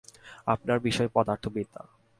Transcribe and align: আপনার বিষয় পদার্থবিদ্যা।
আপনার 0.45 0.77
বিষয় 0.79 1.09
পদার্থবিদ্যা। 1.13 1.81